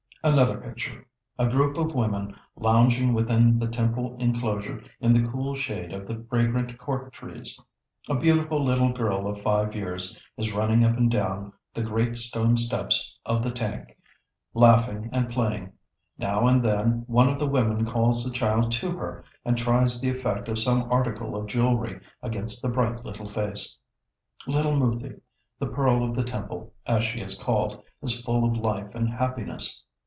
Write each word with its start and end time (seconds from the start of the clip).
]Another 0.31 0.59
picture. 0.59 1.07
A 1.39 1.49
group 1.49 1.79
of 1.79 1.95
women 1.95 2.35
lounging 2.55 3.11
within 3.15 3.57
the 3.57 3.67
temple 3.67 4.15
enclosure 4.19 4.83
in 4.99 5.13
the 5.13 5.27
cool 5.27 5.55
shade 5.55 5.91
of 5.91 6.07
the 6.07 6.23
fragrant 6.29 6.77
cork 6.77 7.11
trees. 7.11 7.59
A 8.07 8.13
beautiful 8.13 8.63
little 8.63 8.93
girl 8.93 9.25
of 9.27 9.41
five 9.41 9.73
years 9.73 10.15
is 10.37 10.53
running 10.53 10.85
up 10.85 10.95
and 10.95 11.09
down 11.09 11.53
the 11.73 11.81
great 11.81 12.17
stone 12.17 12.55
steps 12.55 13.17
of 13.25 13.41
the 13.41 13.49
tank, 13.49 13.97
laughing 14.53 15.09
and 15.11 15.27
playing. 15.31 15.71
Now 16.19 16.45
and 16.47 16.63
then 16.63 17.01
one 17.07 17.27
of 17.27 17.39
the 17.39 17.49
women 17.49 17.83
calls 17.83 18.23
the 18.23 18.29
child 18.31 18.71
to 18.73 18.91
her 18.95 19.23
and 19.43 19.57
tries 19.57 19.99
the 19.99 20.09
effect 20.11 20.47
of 20.49 20.59
some 20.59 20.83
article 20.91 21.35
of 21.35 21.47
jewelry 21.47 21.99
against 22.21 22.61
the 22.61 22.69
bright 22.69 23.03
little 23.03 23.27
face. 23.27 23.75
Little 24.45 24.75
Moothi, 24.75 25.19
the 25.57 25.65
Pearl 25.65 26.03
of 26.07 26.15
the 26.15 26.23
Temple, 26.23 26.75
as 26.85 27.03
she 27.05 27.21
is 27.21 27.41
called, 27.41 27.81
is 28.03 28.21
full 28.21 28.45
of 28.45 28.55
life 28.55 28.93
and 28.93 29.09
happiness. 29.09 29.83